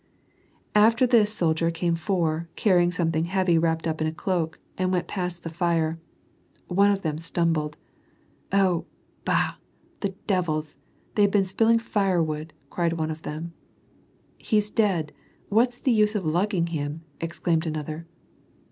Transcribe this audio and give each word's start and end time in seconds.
After 0.73 1.05
this 1.05 1.31
soldier 1.31 1.69
came 1.69 1.93
four, 1.93 2.49
cariying 2.55 2.91
something 2.91 3.25
heavy 3.25 3.59
wrapped 3.59 3.85
up 3.85 4.01
in 4.01 4.07
a 4.07 4.11
cloak, 4.11 4.57
and 4.75 4.91
went 4.91 5.07
past 5.07 5.43
the 5.43 5.49
fire. 5.51 5.99
One 6.67 6.89
of 6.89 7.03
them 7.03 7.19
stumbled." 7.19 7.77
Oh, 8.51 8.85
bah! 9.25 9.57
the 9.99 10.15
devils 10.25 10.77
I 10.79 10.81
they've 11.13 11.29
been 11.31 11.45
spilling 11.45 11.77
fire 11.77 12.23
wood," 12.23 12.51
cried 12.71 12.93
one 12.93 13.11
of 13.11 13.21
them." 13.21 13.53
He's 14.39 14.71
dead! 14.71 15.13
what's 15.49 15.77
the 15.77 15.91
use 15.91 16.15
of 16.15 16.25
lugging 16.25 16.65
him?" 16.73 17.03
exclaimed 17.21 17.67
another. 17.67 18.07